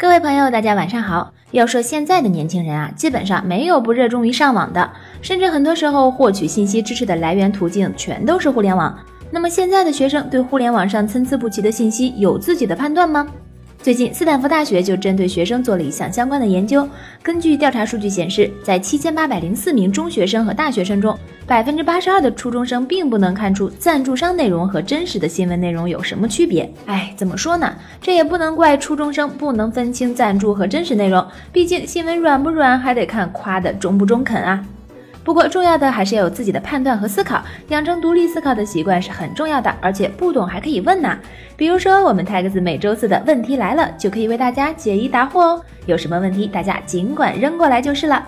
[0.00, 1.32] 各位朋友，大家晚上好。
[1.50, 4.88] 要说现在的年轻人啊，基本上没有不热衷于上网的，
[5.20, 8.96] 甚至很多时候获取信息知识的来源途径全都是互联网。
[9.32, 13.26] 那么现在的学生对互联网上参差不齐的信息有自己的判断吗？
[13.80, 16.86] 最近，斯坦福大学就针对学生做了一项相关的研究。
[17.22, 21.16] 根据调查数据显示，在七千八百零四名中学生和大学生中，
[21.46, 26.70] 百分之八十二的初中生并不能看出赞助商内容和真实的新闻内容有什么区别。
[26.86, 27.72] 哎，怎么说呢？
[28.00, 34.62] 这也不能怪初中生不能分清赞助和真实内容，毕竟新闻软不软还得看夸的中不中肯啊。
[35.24, 39.74] 不过，重要的还是要有自己的判断和思考，养成独立思考的习惯是很重要的。
[39.80, 41.18] 而且不懂还可以问呐，
[41.56, 45.62] 比如说我们 Tags 每周四的问题来了，就可以为大家解疑答惑哦。
[45.84, 48.26] 有什么问题，大家尽管扔过来就是了。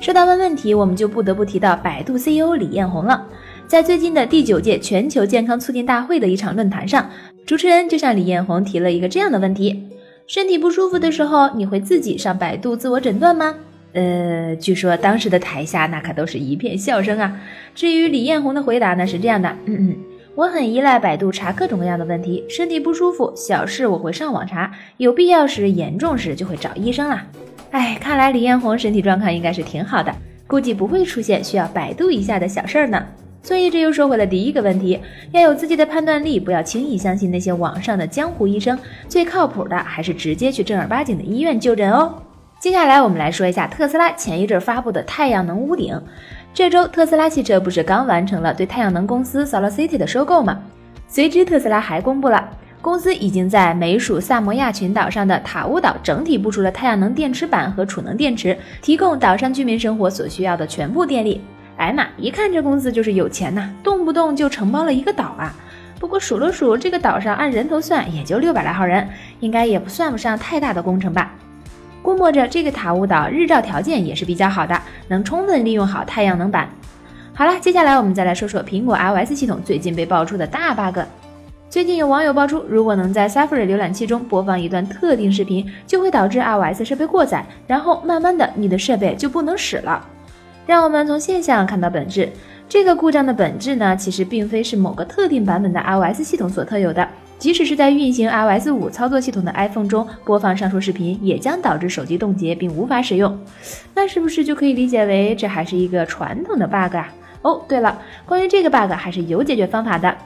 [0.00, 3.26] 说到问问题，我们就不得不提到百度 CEO 李彦宏了。
[3.66, 7.10] 在最近的第九届全球健康促进大会的一场论坛上，
[7.46, 9.88] 主持人就向李彦宏提了一个这样的问题：
[10.26, 13.54] 身体不舒服的时候，你会自己上百度自我诊断吗？
[13.94, 17.40] 呃，据说当时的台下那可都是一片笑声啊。
[17.74, 19.96] 至于李彦宏的回答呢，是这样的：嗯嗯，
[20.34, 27.24] 我很依赖百度查各种各样的问题，身体不舒服小事我会上网查，有必要时严重时就会找医生啦。
[27.70, 30.14] 哎，看来李彦宏身体状况应该是挺好的，
[30.46, 33.06] 估计不会出现需要百度一下的小事儿呢。
[33.42, 34.98] 所以这又说回了第一个问题，
[35.30, 42.22] 要有自己的判断力，不要轻易相信那些网上的江湖医生，最靠谱的还是直接去正儿八经的医院就诊哦。
[42.64, 46.00] 接下来我们来说一下特斯拉前一阵发布的太阳能屋顶。
[46.54, 50.58] 这周特斯拉汽车不是刚完成了对太阳能公司 SolarCity 的收购吗？
[51.06, 52.42] 随之特斯拉还公布了，
[52.80, 61.42] 公司已经在美属萨摩亚群岛上的塔乌岛整体部署了太阳能电池板和储能电池，提供岛上居民生活所需要的全部电力。
[61.76, 65.54] 哎妈，一看这公司就是有钱呐，动不动就承包了一个岛啊！
[66.00, 69.06] 不过数了数，这个岛上按人头算也就六百来号人，
[69.40, 71.30] 应该也不算不上太大的工程吧。
[72.04, 74.78] 估摸着这个塔乌岛日照条件也是比较好的，
[75.08, 76.68] 能充分利用好太阳能板。
[77.32, 80.98] 好了，接下来我们再来说说苹果 iOS 系统最近被爆出的大 bug。
[81.70, 90.06] 最近有网友爆出，如果能在 Safari 浏览器中播放一段特定视频，就会导致 iOS 设备过载，然后慢慢的你的设备就不能使了。
[90.66, 92.28] 让我们从现象看到本质。
[92.68, 97.08] 这个故障的本质呢，其实并非是某个特定版本的 iOS 系统所特有的。
[97.38, 103.38] 即使是在运行 iOS 五操作系统的 iPhone 中播放上述视频，也将导致手机冻结并无法使用。
[103.94, 107.12] 那是不是就可以理解为这还是一个传统的 bug 啊？
[107.42, 110.16] 哦，对了，关于这个 bug 还是有解决方法的，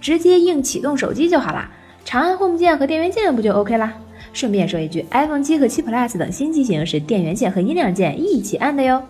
[0.00, 1.68] 直接硬启动手机就好啦，
[2.04, 3.92] 长按 Home 键和电源键不就 OK 啦？
[4.32, 9.02] 顺便说一句，iPhone 七和七 Plus 等新机型是电源键和音量键一起按的哟。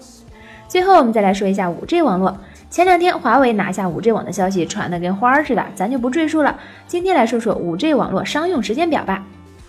[0.68, 2.36] 最后，我们再来说一下 5G 网络。
[2.74, 6.58] 前两天华为拿下 5G 网的消息传得跟花儿似的，咱就不赘述了。
[6.88, 9.24] 今天来说说 5G 网络商用时间表吧。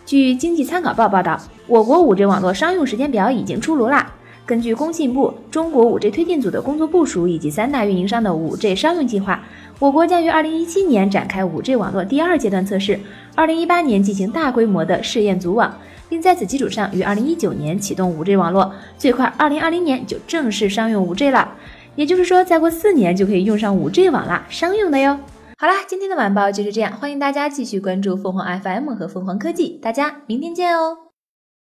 [0.08, 4.12] 据经济参考报报道，我国 5G 网络商用时间表已经出炉啦。
[4.44, 9.44] 根据工信部中国 5G 推进组的工作部署以及三大运营商的 5G 商用计划，
[9.78, 13.00] 我国将于2017年展开 5G 网络第二阶段测试
[13.36, 15.78] ，2018年进行大规模的试验组网，
[16.10, 21.52] 并在此基础上于2019年启动 5G 网络，最快2020年就正式商用 5G 了。
[21.96, 25.18] 也就是说，再过四年就可以用上 5G 网啦，商用的哟。
[25.58, 31.05] 好啦，今天的晚报就是这样，欢迎大家继续关注凤凰 FM 和凤凰科技，大家明天见哦。